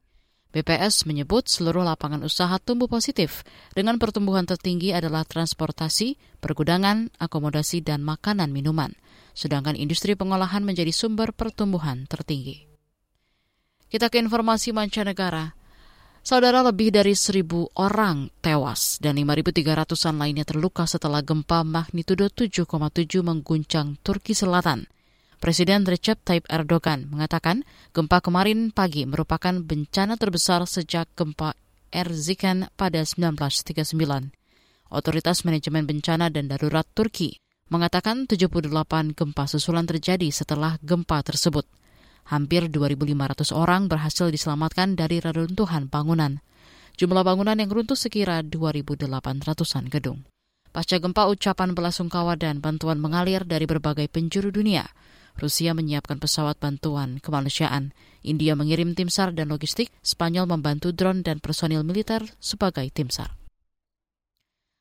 BPS 0.57 1.05
menyebut 1.05 1.45
seluruh 1.45 1.85
lapangan 1.85 2.25
usaha 2.25 2.57
tumbuh 2.57 2.89
positif, 2.89 3.45
dengan 3.77 4.01
pertumbuhan 4.01 4.49
tertinggi 4.49 4.89
adalah 4.89 5.21
transportasi, 5.21 6.17
pergudangan, 6.41 7.13
akomodasi, 7.21 7.85
dan 7.85 8.01
makanan 8.01 8.49
minuman, 8.49 8.97
sedangkan 9.37 9.77
industri 9.77 10.17
pengolahan 10.17 10.65
menjadi 10.65 10.89
sumber 10.89 11.29
pertumbuhan 11.29 12.09
tertinggi. 12.09 12.65
Kita 13.85 14.09
ke 14.09 14.17
informasi 14.17 14.73
mancanegara. 14.73 15.53
Saudara 16.25 16.65
lebih 16.65 16.89
dari 16.89 17.13
seribu 17.13 17.69
orang 17.77 18.33
tewas 18.41 18.97
dan 18.97 19.15
5.300-an 19.21 20.17
lainnya 20.17 20.43
terluka 20.43 20.89
setelah 20.89 21.21
gempa 21.21 21.61
magnitudo 21.61 22.27
7,7 22.33 22.65
mengguncang 23.21 24.01
Turki 24.01 24.33
Selatan. 24.33 24.96
Presiden 25.37 25.85
Recep 25.85 26.17
Tayyip 26.25 26.49
Erdogan 26.49 27.13
mengatakan 27.13 27.61
gempa 27.93 28.25
kemarin 28.25 28.73
pagi 28.73 29.05
merupakan 29.05 29.53
bencana 29.53 30.17
terbesar 30.17 30.65
sejak 30.65 31.05
gempa 31.13 31.53
Erzincan 31.93 32.73
pada 32.73 33.05
1939. 33.05 33.93
Otoritas 34.89 35.45
Manajemen 35.45 35.85
Bencana 35.85 36.33
dan 36.33 36.49
Darurat 36.49 36.89
Turki 36.89 37.37
mengatakan 37.69 38.25
78 38.25 38.65
gempa 39.13 39.45
susulan 39.45 39.85
terjadi 39.85 40.25
setelah 40.33 40.81
gempa 40.81 41.21
tersebut. 41.21 41.69
Hampir 42.33 42.73
2.500 42.73 43.53
orang 43.53 43.85
berhasil 43.85 44.33
diselamatkan 44.33 44.97
dari 44.97 45.21
reruntuhan 45.21 45.85
bangunan. 45.85 46.41
Jumlah 46.97 47.21
bangunan 47.21 47.61
yang 47.61 47.69
runtuh 47.69 47.95
sekira 47.95 48.41
2.800-an 48.41 49.85
gedung. 49.93 50.25
Pasca 50.73 50.97
gempa 50.97 51.29
ucapan 51.29 51.77
belasungkawa 51.77 52.41
dan 52.41 52.57
bantuan 52.57 52.97
mengalir 52.97 53.45
dari 53.45 53.69
berbagai 53.69 54.09
penjuru 54.09 54.49
dunia. 54.49 54.81
Rusia 55.37 55.77
menyiapkan 55.77 56.17
pesawat 56.17 56.57
bantuan 56.57 57.21
kemanusiaan. 57.21 57.93
India 58.25 58.57
mengirim 58.57 58.97
tim 58.97 59.07
SAR 59.07 59.31
dan 59.37 59.53
logistik. 59.53 59.93
Spanyol 60.01 60.49
membantu 60.49 60.91
drone 60.91 61.21
dan 61.21 61.37
personil 61.37 61.85
militer 61.85 62.25
sebagai 62.41 62.89
tim 62.89 63.13
SAR. 63.13 63.37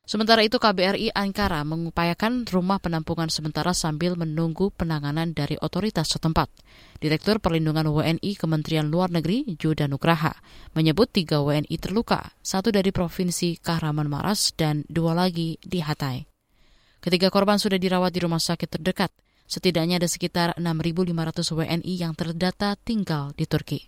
Sementara 0.07 0.39
itu 0.39 0.55
KBRI 0.55 1.11
Ankara 1.11 1.67
mengupayakan 1.67 2.47
rumah 2.47 2.79
penampungan 2.79 3.27
sementara 3.27 3.75
sambil 3.75 4.15
menunggu 4.15 4.71
penanganan 4.71 5.35
dari 5.35 5.59
otoritas 5.59 6.07
setempat. 6.07 6.47
Direktur 7.03 7.43
Perlindungan 7.43 7.91
WNI 7.91 8.39
Kementerian 8.39 8.87
Luar 8.87 9.11
Negeri 9.11 9.43
Juda 9.59 9.83
Nugraha 9.91 10.31
menyebut 10.79 11.11
tiga 11.11 11.43
WNI 11.43 11.75
terluka, 11.75 12.23
satu 12.39 12.71
dari 12.71 12.95
Provinsi 12.95 13.59
Kahraman 13.59 14.07
Maras 14.07 14.55
dan 14.55 14.87
dua 14.87 15.11
lagi 15.11 15.59
di 15.59 15.83
Hatay. 15.83 16.23
Ketiga 17.03 17.27
korban 17.27 17.59
sudah 17.59 17.75
dirawat 17.75 18.15
di 18.15 18.23
rumah 18.23 18.39
sakit 18.39 18.79
terdekat. 18.79 19.11
Setidaknya 19.47 20.03
ada 20.03 20.11
sekitar 20.11 20.51
6.500 20.59 21.55
WNI 21.55 21.93
yang 21.95 22.13
terdata 22.13 22.75
tinggal 22.75 23.31
di 23.33 23.47
Turki. 23.47 23.87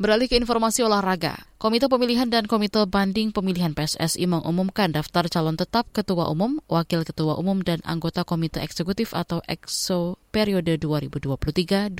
Beralih 0.00 0.32
ke 0.32 0.36
informasi 0.40 0.80
olahraga, 0.80 1.36
Komite 1.60 1.84
Pemilihan 1.84 2.24
dan 2.24 2.48
Komite 2.48 2.80
Banding 2.88 3.36
Pemilihan 3.36 3.76
PSSI 3.76 4.24
mengumumkan 4.24 4.88
daftar 4.96 5.28
calon 5.28 5.60
tetap 5.60 5.92
Ketua 5.92 6.32
Umum, 6.32 6.56
Wakil 6.72 7.04
Ketua 7.04 7.36
Umum, 7.36 7.60
dan 7.60 7.84
anggota 7.84 8.24
Komite 8.24 8.64
Eksekutif 8.64 9.12
atau 9.12 9.44
EXO 9.44 10.16
periode 10.32 10.80
2023-2027. 10.80 11.92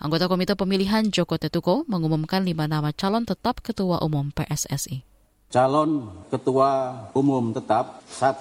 Anggota 0.00 0.24
Komite 0.24 0.56
Pemilihan 0.56 1.12
Joko 1.12 1.36
Tetuko 1.36 1.84
mengumumkan 1.84 2.40
lima 2.48 2.64
nama 2.64 2.96
calon 2.96 3.28
tetap 3.28 3.60
Ketua 3.60 4.00
Umum 4.00 4.32
PSSI. 4.32 5.04
Calon 5.52 6.24
Ketua 6.32 7.12
Umum 7.12 7.52
tetap 7.52 8.00
1. 8.08 8.40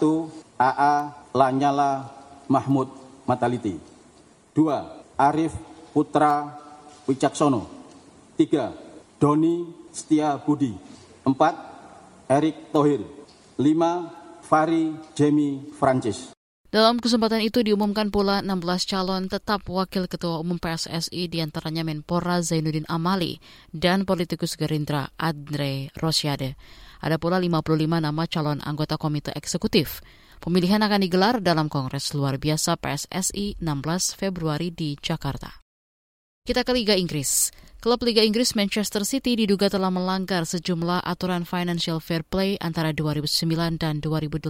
AA 0.64 0.94
Lanyala 1.36 2.17
Mahmud 2.48 2.90
Mataliti. 3.28 3.76
Dua, 4.56 5.04
Arif 5.20 5.54
Putra 5.94 6.58
Wicaksono. 7.08 7.68
Tiga, 8.36 8.74
Doni 9.20 9.88
Setia 9.92 10.38
Budi. 10.42 10.74
Empat, 11.28 11.56
Erik 12.28 12.72
Tohir. 12.72 13.02
Lima, 13.58 14.14
Fari 14.46 14.94
Jemi 15.18 15.74
Francis. 15.76 16.38
Dalam 16.68 17.00
kesempatan 17.00 17.40
itu 17.42 17.64
diumumkan 17.64 18.12
pula 18.12 18.44
16 18.44 18.92
calon 18.92 19.32
tetap 19.32 19.64
wakil 19.72 20.06
ketua 20.12 20.44
umum 20.44 20.60
PSSI 20.60 21.32
di 21.32 21.40
antaranya 21.40 21.88
Menpora 21.88 22.44
Zainuddin 22.44 22.84
Amali 22.92 23.40
dan 23.72 24.04
politikus 24.04 24.60
Gerindra 24.60 25.10
Andre 25.16 25.90
Rosiade. 25.96 26.60
Ada 27.00 27.16
pula 27.18 27.40
55 27.40 28.04
nama 28.04 28.24
calon 28.28 28.60
anggota 28.62 29.00
komite 29.00 29.32
eksekutif. 29.32 30.04
Pemilihan 30.38 30.80
akan 30.86 31.02
digelar 31.02 31.36
dalam 31.42 31.68
Kongres 31.68 32.14
Luar 32.14 32.38
Biasa 32.38 32.78
PSSI 32.78 33.58
16 33.58 34.14
Februari 34.14 34.70
di 34.70 34.94
Jakarta. 34.98 35.50
Kita 36.48 36.64
ke 36.64 36.72
Liga 36.72 36.96
Inggris. 36.96 37.52
Klub 37.78 38.02
Liga 38.02 38.26
Inggris 38.26 38.58
Manchester 38.58 39.06
City 39.06 39.38
diduga 39.38 39.70
telah 39.70 39.94
melanggar 39.94 40.48
sejumlah 40.48 41.06
aturan 41.06 41.46
financial 41.46 42.02
fair 42.02 42.26
play 42.26 42.58
antara 42.58 42.90
2009 42.90 43.78
dan 43.78 44.02
2018. 44.02 44.50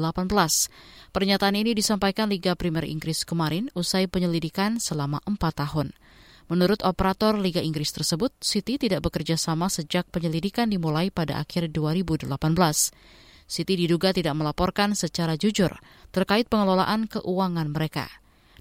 Pernyataan 1.12 1.56
ini 1.60 1.76
disampaikan 1.76 2.32
Liga 2.32 2.56
Premier 2.56 2.88
Inggris 2.88 3.28
kemarin 3.28 3.68
usai 3.76 4.08
penyelidikan 4.08 4.80
selama 4.80 5.20
empat 5.28 5.60
tahun. 5.60 5.92
Menurut 6.48 6.80
operator 6.88 7.36
Liga 7.36 7.60
Inggris 7.60 7.92
tersebut, 7.92 8.32
City 8.40 8.80
tidak 8.80 9.04
bekerja 9.04 9.36
sama 9.36 9.68
sejak 9.68 10.08
penyelidikan 10.08 10.72
dimulai 10.72 11.12
pada 11.12 11.44
akhir 11.44 11.76
2018. 11.76 12.32
Siti 13.48 13.80
diduga 13.80 14.12
tidak 14.12 14.36
melaporkan 14.36 14.92
secara 14.92 15.40
jujur 15.40 15.72
terkait 16.12 16.52
pengelolaan 16.52 17.08
keuangan 17.08 17.72
mereka. 17.72 18.12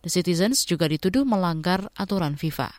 The 0.06 0.10
Citizens 0.14 0.62
juga 0.62 0.86
dituduh 0.86 1.26
melanggar 1.26 1.90
aturan 1.98 2.38
FIFA. 2.38 2.70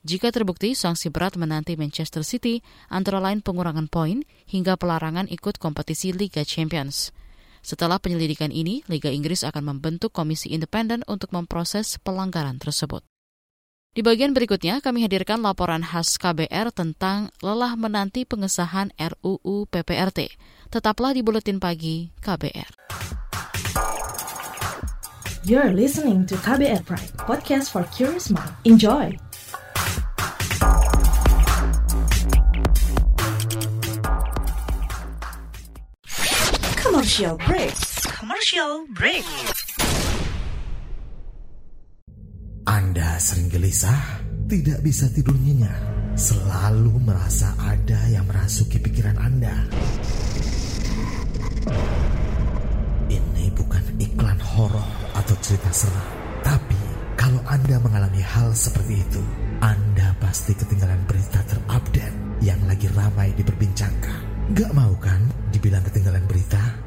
Jika 0.00 0.32
terbukti, 0.32 0.72
sanksi 0.72 1.12
berat 1.12 1.36
menanti 1.36 1.76
Manchester 1.76 2.24
City 2.24 2.64
antara 2.88 3.20
lain 3.20 3.44
pengurangan 3.44 3.84
poin 3.92 4.24
hingga 4.48 4.80
pelarangan 4.80 5.28
ikut 5.28 5.60
kompetisi 5.60 6.16
Liga 6.16 6.40
Champions. 6.40 7.12
Setelah 7.60 8.00
penyelidikan 8.00 8.48
ini, 8.48 8.80
Liga 8.88 9.12
Inggris 9.12 9.44
akan 9.44 9.76
membentuk 9.76 10.16
komisi 10.16 10.48
independen 10.56 11.04
untuk 11.04 11.36
memproses 11.36 12.00
pelanggaran 12.00 12.56
tersebut. 12.56 13.04
Di 13.90 14.06
bagian 14.06 14.30
berikutnya, 14.30 14.78
kami 14.78 15.02
hadirkan 15.02 15.42
laporan 15.42 15.82
khas 15.82 16.14
KBR 16.14 16.70
tentang 16.70 17.34
lelah 17.42 17.74
menanti 17.74 18.22
pengesahan 18.22 18.94
RUU 18.94 19.66
PPRT. 19.66 20.30
Tetaplah 20.70 21.10
di 21.10 21.26
Buletin 21.26 21.58
Pagi 21.58 22.14
KBR. 22.22 22.70
You're 25.42 25.74
listening 25.74 26.22
to 26.30 26.38
KBR 26.38 26.86
Pride, 26.86 27.10
podcast 27.18 27.74
for 27.74 27.82
curious 27.90 28.30
mind. 28.30 28.54
Enjoy! 28.62 29.10
Commercial 36.78 37.34
break. 37.42 37.74
Commercial 38.06 38.86
break. 38.94 39.26
Anda 42.70 43.18
sering 43.18 43.50
gelisah, 43.50 44.22
tidak 44.46 44.78
bisa 44.86 45.10
tidur 45.10 45.34
nyenyak, 45.34 45.74
selalu 46.14 47.02
merasa 47.02 47.50
ada 47.58 47.98
yang 48.06 48.22
merasuki 48.30 48.78
pikiran 48.78 49.18
Anda. 49.18 49.66
Ini 53.10 53.50
bukan 53.58 53.82
iklan 53.98 54.38
horor 54.38 54.86
atau 55.18 55.34
cerita 55.42 55.66
seram, 55.74 56.14
tapi 56.46 56.78
kalau 57.18 57.42
Anda 57.50 57.82
mengalami 57.82 58.22
hal 58.22 58.54
seperti 58.54 59.02
itu, 59.02 59.22
Anda 59.58 60.14
pasti 60.22 60.54
ketinggalan 60.54 61.02
berita 61.10 61.42
terupdate 61.50 62.38
yang 62.38 62.62
lagi 62.70 62.86
ramai 62.94 63.34
diperbincangkan. 63.34 64.54
Gak 64.54 64.70
mau 64.78 64.94
kan 65.02 65.18
dibilang 65.50 65.82
ketinggalan 65.90 66.22
berita? 66.30 66.86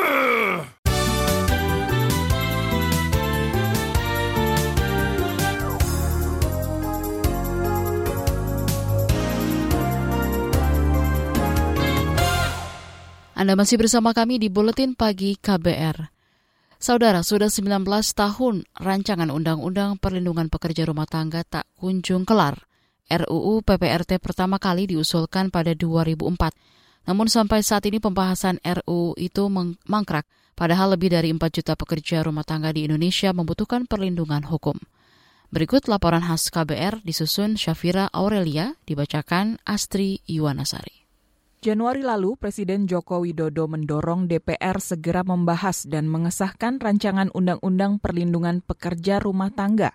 Anda 13.41 13.57
masih 13.57 13.81
bersama 13.81 14.13
kami 14.13 14.37
di 14.37 14.53
Buletin 14.53 14.93
Pagi 14.93 15.33
KBR. 15.33 16.13
Saudara, 16.77 17.25
sudah 17.25 17.49
19 17.49 17.81
tahun 18.13 18.69
rancangan 18.77 19.33
Undang-Undang 19.33 19.97
Perlindungan 19.97 20.45
Pekerja 20.45 20.85
Rumah 20.85 21.09
Tangga 21.09 21.41
tak 21.41 21.65
kunjung 21.73 22.21
kelar. 22.21 22.69
RUU 23.09 23.65
PPRT 23.65 24.21
pertama 24.21 24.61
kali 24.61 24.93
diusulkan 24.93 25.49
pada 25.49 25.73
2004. 25.73 26.53
Namun 27.09 27.25
sampai 27.33 27.65
saat 27.65 27.81
ini 27.89 27.97
pembahasan 27.97 28.61
RUU 28.61 29.17
itu 29.17 29.49
mangkrak, 29.89 30.29
padahal 30.53 30.93
lebih 30.93 31.09
dari 31.09 31.33
4 31.33 31.41
juta 31.49 31.73
pekerja 31.73 32.21
rumah 32.21 32.45
tangga 32.45 32.69
di 32.69 32.85
Indonesia 32.85 33.33
membutuhkan 33.33 33.89
perlindungan 33.89 34.45
hukum. 34.45 34.77
Berikut 35.49 35.89
laporan 35.89 36.21
khas 36.21 36.53
KBR 36.53 37.01
disusun 37.01 37.57
Syafira 37.57 38.05
Aurelia, 38.13 38.77
dibacakan 38.85 39.57
Astri 39.65 40.21
Yuwanasari. 40.29 41.00
Januari 41.61 42.01
lalu, 42.01 42.41
Presiden 42.41 42.89
Joko 42.89 43.21
Widodo 43.21 43.69
mendorong 43.69 44.25
DPR 44.25 44.81
segera 44.81 45.21
membahas 45.21 45.85
dan 45.85 46.09
mengesahkan 46.09 46.81
rancangan 46.81 47.29
Undang-Undang 47.37 48.01
Perlindungan 48.01 48.65
Pekerja 48.65 49.21
Rumah 49.21 49.53
Tangga. 49.53 49.93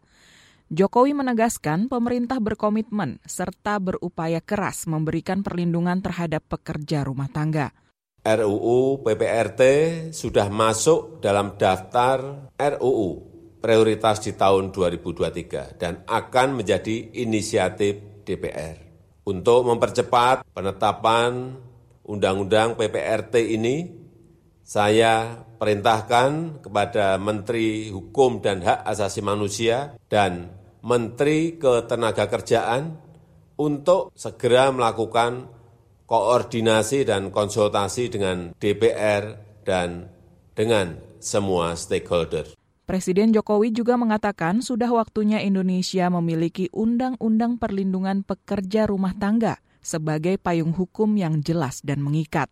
Jokowi 0.70 1.18
menegaskan 1.18 1.90
pemerintah 1.90 2.38
berkomitmen 2.38 3.18
serta 3.26 3.82
berupaya 3.82 4.38
keras 4.38 4.87
memberikan 4.87 5.42
perlindungan 5.42 5.99
terhadap 6.06 6.46
pekerja 6.46 7.02
rumah 7.02 7.26
tangga. 7.35 7.75
RUU 8.23 9.02
PPRT 9.02 9.62
sudah 10.14 10.46
masuk 10.46 11.18
dalam 11.18 11.58
daftar 11.58 12.50
RUU 12.54 13.11
prioritas 13.58 14.23
di 14.23 14.38
tahun 14.38 14.70
2023 14.70 15.82
dan 15.82 16.06
akan 16.06 16.62
menjadi 16.62 17.14
inisiatif 17.14 18.23
DPR 18.23 18.86
untuk 19.26 19.66
mempercepat 19.66 20.47
penetapan 20.54 21.59
Undang-Undang 22.06 22.78
PPRT 22.78 23.59
ini, 23.59 23.90
saya 24.62 25.42
perintahkan 25.59 26.62
kepada 26.62 27.18
Menteri 27.18 27.90
Hukum 27.90 28.38
dan 28.38 28.62
Hak 28.62 28.87
Asasi 28.87 29.26
Manusia 29.26 29.99
dan 30.06 30.54
Menteri 30.87 31.59
Ketenagakerjaan 31.59 32.95
untuk 33.59 34.14
segera 34.14 34.71
melakukan 34.71 35.50
koordinasi 36.06 37.02
dan 37.02 37.35
konsultasi 37.35 38.06
dengan 38.06 38.54
DPR 38.54 39.35
dan 39.66 40.06
dengan 40.54 41.02
semua 41.18 41.75
stakeholder. 41.75 42.65
Presiden 42.87 43.35
Jokowi 43.35 43.75
juga 43.75 43.99
mengatakan 43.99 44.62
sudah 44.62 44.87
waktunya 44.95 45.43
Indonesia 45.43 46.07
memiliki 46.07 46.71
undang-undang 46.71 47.59
perlindungan 47.59 48.23
pekerja 48.23 48.87
rumah 48.87 49.11
tangga 49.11 49.59
sebagai 49.83 50.38
payung 50.38 50.71
hukum 50.71 51.19
yang 51.19 51.43
jelas 51.43 51.83
dan 51.83 51.99
mengikat. 51.99 52.47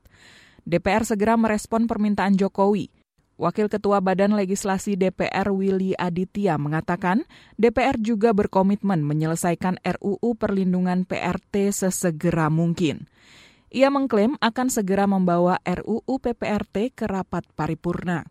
DPR 0.67 1.07
segera 1.07 1.39
merespon 1.39 1.87
permintaan 1.87 2.35
Jokowi. 2.35 2.91
Wakil 3.39 3.71
Ketua 3.71 4.03
Badan 4.03 4.35
Legislasi 4.35 4.99
DPR 4.99 5.55
Willy 5.55 5.95
Aditya 5.95 6.59
mengatakan 6.59 7.23
DPR 7.55 7.95
juga 8.03 8.35
berkomitmen 8.35 9.07
menyelesaikan 9.07 9.79
RUU 9.87 10.35
Perlindungan 10.35 11.07
PRT 11.07 11.71
sesegera 11.71 12.51
mungkin. 12.51 13.07
Ia 13.71 13.87
mengklaim 13.87 14.35
akan 14.43 14.67
segera 14.67 15.07
membawa 15.07 15.63
RUU 15.63 16.19
PPRT 16.19 16.91
ke 16.91 17.07
rapat 17.07 17.47
paripurna 17.55 18.27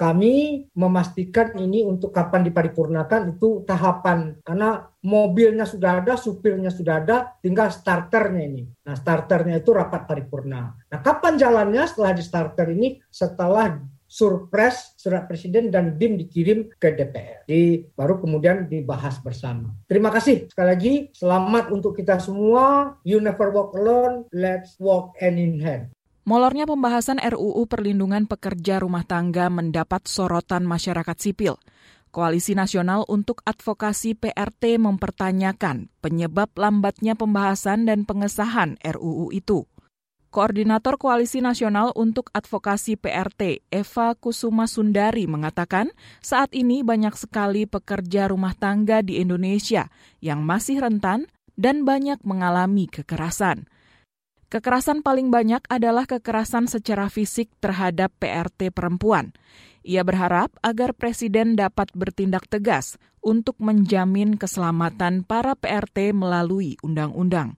kami 0.00 0.64
memastikan 0.72 1.52
ini 1.60 1.84
untuk 1.84 2.16
kapan 2.16 2.48
diparipurnakan 2.48 3.36
itu 3.36 3.68
tahapan 3.68 4.40
karena 4.40 4.88
mobilnya 5.04 5.68
sudah 5.68 6.00
ada, 6.00 6.16
supirnya 6.16 6.72
sudah 6.72 7.04
ada, 7.04 7.36
tinggal 7.44 7.68
starternya 7.68 8.42
ini. 8.48 8.64
Nah, 8.88 8.96
starternya 8.96 9.60
itu 9.60 9.76
rapat 9.76 10.08
paripurna. 10.08 10.72
Nah, 10.72 10.98
kapan 11.04 11.36
jalannya 11.36 11.84
setelah 11.84 12.16
di 12.16 12.24
starter 12.24 12.72
ini? 12.72 12.96
Setelah 13.12 13.76
surpres 14.10 14.98
surat 14.98 15.28
presiden 15.28 15.70
dan 15.70 15.94
BIM 16.00 16.18
dikirim 16.18 16.72
ke 16.80 16.96
DPR. 16.96 17.46
Di, 17.46 17.84
baru 17.92 18.18
kemudian 18.18 18.66
dibahas 18.66 19.22
bersama. 19.22 19.70
Terima 19.86 20.08
kasih 20.10 20.50
sekali 20.50 20.68
lagi. 20.68 20.94
Selamat 21.14 21.70
untuk 21.70 21.94
kita 21.94 22.18
semua. 22.18 22.96
You 23.04 23.20
never 23.20 23.52
walk 23.52 23.76
alone. 23.76 24.26
Let's 24.34 24.74
walk 24.80 25.14
hand 25.20 25.38
in 25.38 25.62
hand. 25.62 25.94
Molornya 26.28 26.68
pembahasan 26.68 27.16
RUU 27.16 27.64
Perlindungan 27.64 28.28
Pekerja 28.28 28.76
Rumah 28.84 29.08
Tangga 29.08 29.48
mendapat 29.48 30.04
sorotan 30.04 30.68
masyarakat 30.68 31.16
sipil. 31.16 31.56
Koalisi 32.12 32.52
Nasional 32.52 33.08
untuk 33.08 33.40
Advokasi 33.48 34.18
PRT 34.18 34.76
mempertanyakan 34.76 35.88
penyebab 36.04 36.52
lambatnya 36.60 37.16
pembahasan 37.16 37.88
dan 37.88 38.04
pengesahan 38.04 38.76
RUU 38.84 39.32
itu. 39.32 39.64
Koordinator 40.30 41.00
Koalisi 41.00 41.40
Nasional 41.40 41.90
untuk 41.96 42.28
Advokasi 42.36 43.00
PRT, 43.00 43.66
Eva 43.72 44.14
Kusuma 44.14 44.68
Sundari, 44.68 45.26
mengatakan 45.26 45.90
saat 46.22 46.52
ini 46.52 46.84
banyak 46.86 47.16
sekali 47.16 47.66
pekerja 47.66 48.30
rumah 48.30 48.54
tangga 48.54 49.02
di 49.02 49.18
Indonesia 49.18 49.90
yang 50.22 50.44
masih 50.44 50.84
rentan 50.84 51.26
dan 51.58 51.82
banyak 51.82 52.22
mengalami 52.22 52.86
kekerasan. 52.86 53.66
Kekerasan 54.50 55.06
paling 55.06 55.30
banyak 55.30 55.62
adalah 55.70 56.10
kekerasan 56.10 56.66
secara 56.66 57.06
fisik 57.06 57.54
terhadap 57.62 58.10
PRT 58.18 58.74
perempuan. 58.74 59.30
Ia 59.86 60.02
berharap 60.02 60.50
agar 60.66 60.90
Presiden 60.90 61.54
dapat 61.54 61.94
bertindak 61.94 62.50
tegas 62.50 62.98
untuk 63.22 63.54
menjamin 63.62 64.34
keselamatan 64.34 65.22
para 65.22 65.54
PRT 65.54 66.10
melalui 66.10 66.74
undang-undang. 66.82 67.54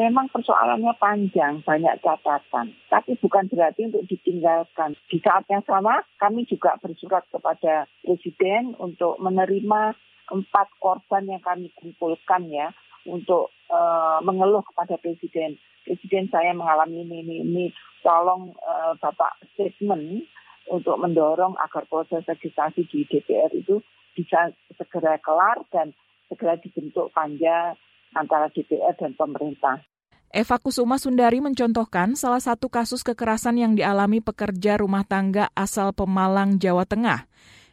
Memang 0.00 0.32
persoalannya 0.32 0.96
panjang, 0.96 1.60
banyak 1.60 2.00
catatan, 2.00 2.72
tapi 2.88 3.20
bukan 3.20 3.44
berarti 3.52 3.92
untuk 3.92 4.08
ditinggalkan. 4.08 4.96
Di 5.12 5.20
saat 5.20 5.44
yang 5.52 5.60
sama, 5.68 6.00
kami 6.16 6.48
juga 6.48 6.72
bersurat 6.80 7.20
kepada 7.28 7.84
Presiden 8.00 8.80
untuk 8.80 9.20
menerima 9.20 9.92
empat 10.32 10.68
korban 10.80 11.28
yang 11.28 11.44
kami 11.44 11.68
kumpulkan 11.76 12.48
ya, 12.48 12.72
untuk 13.04 13.52
uh, 13.68 14.24
mengeluh 14.24 14.64
kepada 14.72 14.96
Presiden 14.96 15.60
presiden 15.84 16.28
saya 16.28 16.52
mengalami 16.52 17.04
ini 17.04 17.16
ini 17.24 17.36
ini 17.44 17.64
tolong 18.04 18.52
uh, 18.56 18.92
bapak 19.00 19.40
statement 19.54 20.24
untuk 20.70 20.96
mendorong 21.00 21.58
agar 21.58 21.84
proses 21.90 22.22
legislasi 22.24 22.86
di 22.88 23.04
DPR 23.08 23.50
itu 23.56 23.82
bisa 24.14 24.52
segera 24.78 25.18
kelar 25.18 25.64
dan 25.72 25.92
segera 26.30 26.56
dibentuk 26.60 27.10
panja 27.10 27.74
antara 28.14 28.50
DPR 28.50 28.94
dan 28.98 29.14
pemerintah. 29.14 29.82
Eva 30.30 30.62
Kusuma 30.62 30.94
Sundari 30.94 31.42
mencontohkan 31.42 32.14
salah 32.14 32.38
satu 32.38 32.70
kasus 32.70 33.02
kekerasan 33.02 33.58
yang 33.58 33.74
dialami 33.74 34.22
pekerja 34.22 34.78
rumah 34.78 35.02
tangga 35.02 35.50
asal 35.58 35.90
Pemalang, 35.90 36.54
Jawa 36.62 36.86
Tengah. 36.86 37.26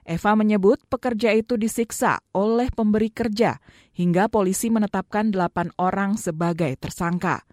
Eva 0.08 0.34
menyebut 0.34 0.82
pekerja 0.89 1.38
itu 1.38 1.54
disiksa 1.54 2.17
oleh 2.34 2.74
pemberi 2.74 3.13
kerja 3.13 3.62
hingga 3.93 4.26
polisi 4.26 4.74
menetapkan 4.74 5.30
delapan 5.30 5.70
orang 5.78 6.17
sebagai 6.17 6.74
tersangka. 6.82 7.46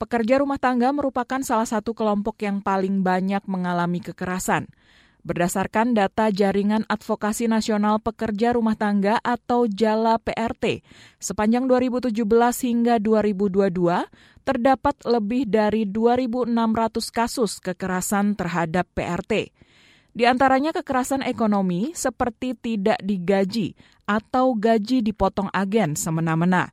Pekerja 0.00 0.40
rumah 0.40 0.56
tangga 0.56 0.96
merupakan 0.96 1.44
salah 1.44 1.68
satu 1.68 1.92
kelompok 1.92 2.40
yang 2.40 2.64
paling 2.64 3.04
banyak 3.04 3.44
mengalami 3.44 4.00
kekerasan. 4.00 4.72
Berdasarkan 5.20 5.92
data 5.92 6.32
Jaringan 6.32 6.88
Advokasi 6.88 7.44
Nasional 7.44 8.00
Pekerja 8.00 8.56
Rumah 8.56 8.80
Tangga 8.80 9.20
atau 9.20 9.68
JALA 9.68 10.16
PRT, 10.24 10.80
sepanjang 11.20 11.68
2017 11.68 12.16
hingga 12.64 12.96
2022 12.96 14.08
terdapat 14.48 14.96
lebih 15.04 15.44
dari 15.44 15.84
2.600 15.84 16.48
kasus 17.12 17.60
kekerasan 17.60 18.40
terhadap 18.40 18.88
PRT. 18.96 19.52
Di 20.16 20.24
antaranya 20.24 20.72
kekerasan 20.72 21.20
ekonomi 21.28 21.92
seperti 21.92 22.56
tidak 22.56 22.96
digaji 23.04 23.76
atau 24.08 24.56
gaji 24.56 25.04
dipotong 25.04 25.52
agen 25.52 25.92
semena-mena. 25.92 26.72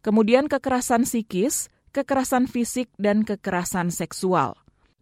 Kemudian 0.00 0.48
kekerasan 0.48 1.04
psikis, 1.04 1.68
kekerasan 1.92 2.50
fisik, 2.50 2.90
dan 2.96 3.24
kekerasan 3.24 3.92
seksual. 3.92 4.56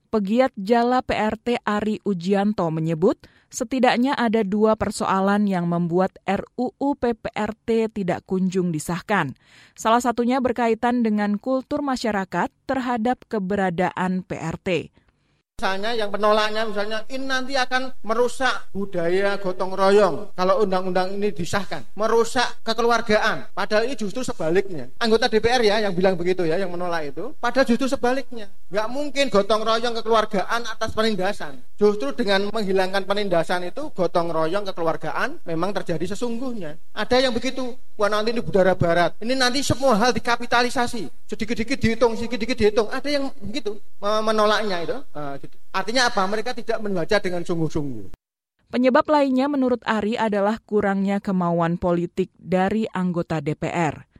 Pegiat 0.07 0.55
Jala 0.55 1.03
PRT 1.03 1.61
Ari 1.66 1.99
Ujianto 2.07 2.70
menyebut 2.70 3.18
setidaknya 3.51 4.14
ada 4.14 4.46
dua 4.46 4.79
persoalan 4.79 5.51
yang 5.51 5.66
membuat 5.66 6.14
RUU 6.25 6.94
PPRT 6.96 7.90
tidak 7.90 8.22
kunjung 8.25 8.70
disahkan. 8.70 9.35
Salah 9.75 10.01
satunya 10.01 10.38
berkaitan 10.38 11.03
dengan 11.03 11.37
kultur 11.42 11.83
masyarakat 11.83 12.49
terhadap 12.64 13.27
keberadaan 13.27 14.22
PRT. 14.22 14.94
Misalnya 15.57 15.97
yang 15.97 16.12
penolaknya 16.12 16.69
misalnya 16.69 17.01
ini 17.09 17.25
nanti 17.25 17.57
akan 17.57 17.88
merusak 18.05 18.69
budaya 18.77 19.40
gotong 19.40 19.73
royong 19.73 20.37
kalau 20.37 20.61
undang-undang 20.61 21.16
ini 21.16 21.33
disahkan, 21.33 21.81
merusak 21.97 22.61
kekeluargaan. 22.61 23.49
Padahal 23.57 23.88
ini 23.88 23.97
justru 23.97 24.21
sebaliknya. 24.21 24.92
Anggota 25.01 25.33
DPR 25.33 25.64
ya 25.64 25.81
yang 25.81 25.97
bilang 25.97 26.12
begitu 26.12 26.45
ya, 26.45 26.61
yang 26.61 26.69
menolak 26.69 27.09
itu. 27.09 27.33
Padahal 27.40 27.64
justru 27.64 27.88
sebaliknya. 27.88 28.53
Nggak 28.69 28.88
mungkin 28.92 29.25
gotong 29.33 29.64
royong 29.64 29.97
kekeluargaan 29.97 30.61
atas 30.77 30.92
penindasan. 30.92 31.64
Justru 31.81 32.12
dengan 32.12 32.53
menghilangkan 32.53 33.09
penindasan 33.09 33.64
itu 33.64 33.88
gotong 33.97 34.29
royong 34.29 34.69
kekeluargaan 34.69 35.40
memang 35.49 35.73
terjadi 35.73 36.12
sesungguhnya. 36.12 36.77
Ada 36.92 37.25
yang 37.25 37.33
begitu, 37.33 37.81
wah 37.97 38.12
nanti 38.12 38.37
ini 38.37 38.45
budaya 38.45 38.77
barat. 38.77 39.16
Ini 39.25 39.33
nanti 39.33 39.64
semua 39.64 39.97
hal 39.97 40.12
dikapitalisasi. 40.12 41.33
Sedikit-sedikit 41.33 41.81
dihitung, 41.81 42.12
sedikit-sedikit 42.12 42.57
dihitung. 42.61 42.92
Ada 42.92 43.09
yang 43.09 43.33
begitu 43.40 43.81
menolaknya 44.05 44.85
itu. 44.85 44.97
Artinya 45.75 46.09
apa? 46.09 46.23
Mereka 46.25 46.57
tidak 46.57 46.79
membaca 46.81 47.17
dengan 47.21 47.43
sungguh-sungguh. 47.45 48.17
Penyebab 48.67 49.07
lainnya 49.07 49.47
menurut 49.47 49.79
Ari 49.87 50.19
adalah 50.19 50.59
kurangnya 50.59 51.23
kemauan 51.23 51.79
politik 51.79 52.35
dari 52.35 52.85
anggota 52.91 53.39
DPR. 53.39 54.11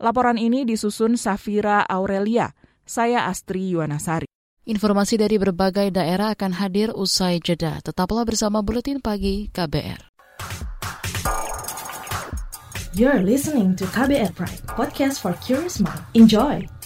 Laporan 0.00 0.40
ini 0.40 0.64
disusun 0.64 1.20
Safira 1.20 1.84
Aurelia. 1.84 2.56
Saya 2.88 3.28
Astri 3.28 3.70
Yuwanasari. 3.76 4.26
Informasi 4.64 5.20
dari 5.20 5.36
berbagai 5.36 5.92
daerah 5.92 6.32
akan 6.32 6.56
hadir 6.56 6.90
usai 6.96 7.38
jeda. 7.44 7.84
Tetaplah 7.84 8.24
bersama 8.24 8.64
Buletin 8.64 9.04
Pagi 9.04 9.52
KBR. 9.52 10.10
You're 12.96 13.22
listening 13.22 13.78
to 13.78 13.86
KBR 13.86 14.34
Pride, 14.34 14.66
podcast 14.66 15.22
for 15.22 15.38
curious 15.38 15.78
mind. 15.78 16.02
Enjoy! 16.18 16.79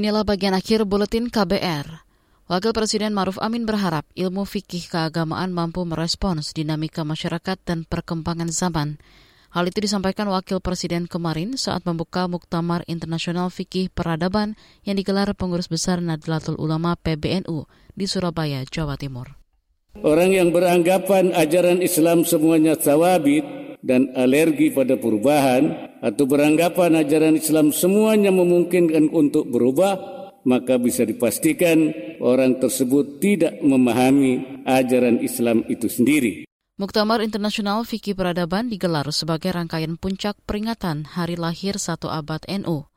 Inilah 0.00 0.24
bagian 0.24 0.56
akhir 0.56 0.88
buletin 0.88 1.28
KBR. 1.28 1.84
Wakil 2.48 2.72
Presiden 2.72 3.12
Maruf 3.12 3.36
Amin 3.36 3.68
berharap 3.68 4.08
ilmu 4.16 4.48
fikih 4.48 4.88
keagamaan 4.88 5.52
mampu 5.52 5.84
merespons 5.84 6.56
dinamika 6.56 7.04
masyarakat 7.04 7.60
dan 7.68 7.84
perkembangan 7.84 8.48
zaman. 8.48 8.96
Hal 9.52 9.68
itu 9.68 9.84
disampaikan 9.84 10.32
Wakil 10.32 10.64
Presiden 10.64 11.04
kemarin 11.04 11.60
saat 11.60 11.84
membuka 11.84 12.24
Muktamar 12.32 12.80
Internasional 12.88 13.52
Fikih 13.52 13.92
Peradaban 13.92 14.56
yang 14.88 14.96
digelar 14.96 15.36
pengurus 15.36 15.68
besar 15.68 16.00
Nadlatul 16.00 16.56
Ulama 16.56 16.96
PBNU 16.96 17.68
di 17.92 18.08
Surabaya, 18.08 18.64
Jawa 18.64 18.96
Timur. 18.96 19.36
Orang 20.00 20.32
yang 20.32 20.48
beranggapan 20.48 21.36
ajaran 21.36 21.84
Islam 21.84 22.24
semuanya 22.24 22.72
tawabit 22.72 23.59
dan 23.80 24.12
alergi 24.12 24.72
pada 24.72 25.00
perubahan 25.00 25.92
atau 26.00 26.24
beranggapan 26.28 27.00
ajaran 27.00 27.36
Islam 27.36 27.72
semuanya 27.72 28.32
memungkinkan 28.32 29.12
untuk 29.12 29.48
berubah, 29.48 29.96
maka 30.44 30.80
bisa 30.80 31.04
dipastikan 31.04 31.92
orang 32.20 32.60
tersebut 32.60 33.20
tidak 33.20 33.60
memahami 33.60 34.64
ajaran 34.64 35.20
Islam 35.20 35.64
itu 35.68 35.88
sendiri. 35.88 36.48
Muktamar 36.80 37.20
Internasional 37.20 37.84
Fikih 37.84 38.16
Peradaban 38.16 38.72
digelar 38.72 39.04
sebagai 39.12 39.52
rangkaian 39.52 40.00
puncak 40.00 40.40
peringatan 40.48 41.04
hari 41.12 41.36
lahir 41.36 41.76
satu 41.76 42.08
abad 42.08 42.40
NU. 42.48 42.88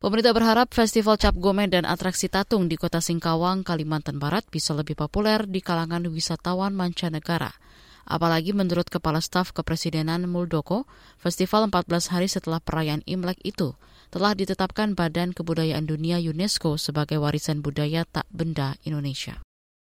Pemerintah 0.00 0.32
berharap 0.32 0.72
Festival 0.72 1.20
Cap 1.20 1.36
Gome 1.36 1.68
dan 1.68 1.84
atraksi 1.84 2.32
tatung 2.32 2.68
di 2.68 2.80
kota 2.80 3.00
Singkawang, 3.00 3.64
Kalimantan 3.64 4.16
Barat 4.16 4.44
bisa 4.48 4.72
lebih 4.72 4.96
populer 4.96 5.44
di 5.44 5.60
kalangan 5.60 6.04
wisatawan 6.08 6.72
mancanegara– 6.72 7.52
Apalagi 8.06 8.54
menurut 8.54 8.86
Kepala 8.86 9.18
Staf 9.18 9.50
Kepresidenan 9.50 10.30
Muldoko, 10.30 10.86
festival 11.18 11.66
14 11.66 12.14
hari 12.14 12.30
setelah 12.30 12.62
perayaan 12.62 13.02
Imlek 13.02 13.42
itu 13.42 13.74
telah 14.14 14.30
ditetapkan 14.38 14.94
Badan 14.94 15.34
Kebudayaan 15.34 15.90
Dunia 15.90 16.22
UNESCO 16.22 16.78
sebagai 16.78 17.18
warisan 17.18 17.66
budaya 17.66 18.06
tak 18.06 18.30
benda 18.30 18.78
Indonesia. 18.86 19.42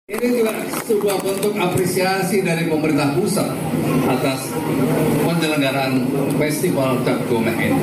Ini 0.06 0.30
juga 0.30 0.54
sebuah 0.86 1.17
bentuk 1.26 1.58
apresiasi 1.58 2.45
dari 2.45 2.69
pemerintah 2.69 3.17
pusat 3.17 3.49
atas 4.06 4.54
penyelenggaraan 5.26 6.06
Festival 6.38 7.02
Cap 7.02 7.17
Gomeh 7.26 7.56
ini. 7.58 7.82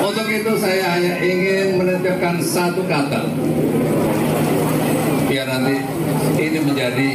Untuk 0.00 0.32
itu 0.32 0.52
saya 0.56 0.96
hanya 0.96 1.20
ingin 1.20 1.76
menitipkan 1.76 2.40
satu 2.40 2.80
kata, 2.88 3.28
biar 5.28 5.50
nanti 5.50 5.82
ini 6.40 6.58
menjadi 6.62 7.10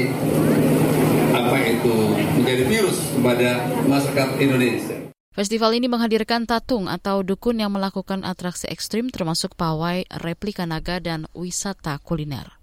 itu 1.81 1.97
menjadi 2.37 2.63
virus 2.69 2.97
kepada 3.17 3.65
masyarakat 3.89 4.29
Indonesia. 4.37 4.97
Festival 5.31 5.73
ini 5.73 5.89
menghadirkan 5.89 6.45
tatung 6.45 6.85
atau 6.85 7.25
dukun 7.25 7.57
yang 7.57 7.73
melakukan 7.73 8.21
atraksi 8.21 8.69
ekstrim 8.69 9.09
termasuk 9.09 9.57
pawai, 9.57 10.05
replika 10.21 10.69
naga, 10.69 11.01
dan 11.01 11.25
wisata 11.33 11.97
kuliner. 12.03 12.61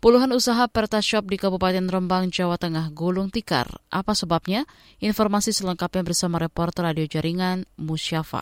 Puluhan 0.00 0.32
usaha 0.32 0.64
pertashop 0.70 1.28
di 1.28 1.36
Kabupaten 1.36 1.84
Rembang, 1.84 2.32
Jawa 2.32 2.56
Tengah 2.56 2.88
gulung 2.94 3.28
tikar. 3.28 3.82
Apa 3.92 4.16
sebabnya? 4.16 4.64
Informasi 5.02 5.52
selengkapnya 5.52 6.06
bersama 6.06 6.40
reporter 6.40 6.88
radio 6.88 7.04
jaringan 7.04 7.68
Musyafa. 7.76 8.40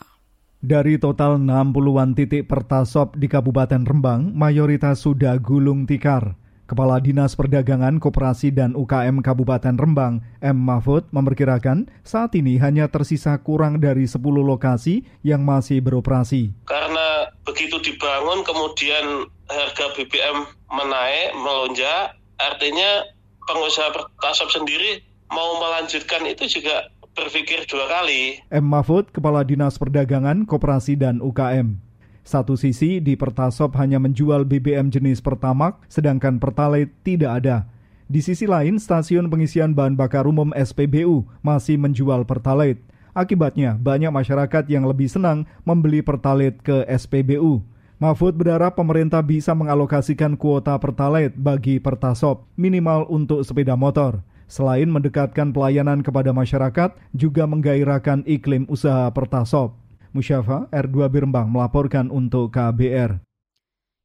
Dari 0.58 0.98
total 0.98 1.38
60-an 1.38 2.18
titik 2.18 2.50
pertasop 2.50 3.14
di 3.14 3.30
Kabupaten 3.30 3.86
Rembang, 3.86 4.34
mayoritas 4.34 5.02
sudah 5.02 5.38
gulung 5.38 5.86
tikar. 5.86 6.34
Kepala 6.68 7.00
Dinas 7.00 7.32
Perdagangan, 7.32 7.96
Koperasi 7.96 8.52
dan 8.52 8.76
UKM 8.76 9.24
Kabupaten 9.24 9.72
Rembang, 9.72 10.20
M. 10.44 10.60
Mahfud, 10.60 11.08
memperkirakan 11.16 11.88
saat 12.04 12.36
ini 12.36 12.60
hanya 12.60 12.92
tersisa 12.92 13.40
kurang 13.40 13.80
dari 13.80 14.04
10 14.04 14.20
lokasi 14.20 15.00
yang 15.24 15.48
masih 15.48 15.80
beroperasi. 15.80 16.52
Karena 16.68 17.32
begitu 17.48 17.80
dibangun 17.80 18.44
kemudian 18.44 19.24
harga 19.48 19.96
BBM 19.96 20.44
menaik, 20.68 21.32
melonjak, 21.40 22.20
artinya 22.36 23.00
pengusaha 23.48 23.88
pertasop 23.88 24.52
sendiri 24.52 25.00
mau 25.32 25.56
melanjutkan 25.64 26.28
itu 26.28 26.60
juga 26.60 26.92
berpikir 27.16 27.64
dua 27.64 27.88
kali. 27.88 28.44
M. 28.52 28.68
Mahfud, 28.68 29.08
Kepala 29.08 29.40
Dinas 29.40 29.80
Perdagangan, 29.80 30.44
Koperasi 30.44 31.00
dan 31.00 31.24
UKM. 31.24 31.87
Satu 32.28 32.60
sisi 32.60 33.00
di 33.00 33.16
Pertasop 33.16 33.72
hanya 33.80 33.96
menjual 33.96 34.44
BBM 34.44 34.92
jenis 34.92 35.24
Pertamak, 35.24 35.80
sedangkan 35.88 36.36
Pertalite 36.36 36.92
tidak 37.00 37.40
ada. 37.40 37.64
Di 38.04 38.20
sisi 38.20 38.44
lain, 38.44 38.76
stasiun 38.76 39.32
pengisian 39.32 39.72
bahan 39.72 39.96
bakar 39.96 40.28
umum 40.28 40.52
SPBU 40.52 41.24
masih 41.40 41.80
menjual 41.80 42.28
Pertalite. 42.28 42.84
Akibatnya, 43.16 43.80
banyak 43.80 44.12
masyarakat 44.12 44.68
yang 44.68 44.84
lebih 44.84 45.08
senang 45.08 45.48
membeli 45.64 46.04
Pertalite 46.04 46.60
ke 46.60 46.84
SPBU. 46.84 47.64
Mahfud 47.96 48.36
berharap 48.36 48.76
pemerintah 48.76 49.24
bisa 49.24 49.56
mengalokasikan 49.56 50.36
kuota 50.36 50.76
Pertalite 50.76 51.32
bagi 51.32 51.80
Pertasop, 51.80 52.44
minimal 52.60 53.08
untuk 53.08 53.40
sepeda 53.40 53.72
motor. 53.72 54.20
Selain 54.52 54.92
mendekatkan 54.92 55.48
pelayanan 55.48 56.04
kepada 56.04 56.36
masyarakat, 56.36 56.92
juga 57.16 57.48
menggairahkan 57.48 58.28
iklim 58.28 58.68
usaha 58.68 59.08
Pertasop. 59.16 59.87
Musyafa 60.16 60.70
R2 60.72 61.08
Birembang 61.12 61.48
melaporkan 61.52 62.08
untuk 62.08 62.52
KBR. 62.54 63.20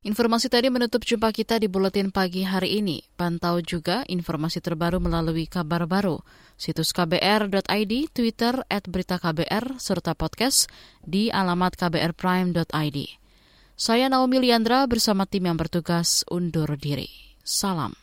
Informasi 0.04 0.52
tadi 0.52 0.68
menutup 0.68 1.08
jumpa 1.08 1.32
kita 1.32 1.56
di 1.64 1.72
Buletin 1.72 2.12
Pagi 2.12 2.44
hari 2.44 2.84
ini. 2.84 3.08
Pantau 3.16 3.64
juga 3.64 4.04
informasi 4.12 4.60
terbaru 4.60 5.00
melalui 5.00 5.48
kabar 5.48 5.88
baru, 5.88 6.20
situs 6.60 6.92
kbr.id, 6.92 7.94
Twitter 8.12 8.68
at 8.68 8.84
berita 8.84 9.16
KBR, 9.16 9.80
serta 9.80 10.12
podcast 10.12 10.68
di 11.08 11.32
alamat 11.32 11.80
kbrprime.id. 11.80 12.98
Saya 13.80 14.12
Naomi 14.12 14.44
Liandra 14.44 14.84
bersama 14.92 15.24
tim 15.24 15.48
yang 15.48 15.56
bertugas 15.56 16.28
undur 16.28 16.76
diri. 16.76 17.08
Salam. 17.48 18.03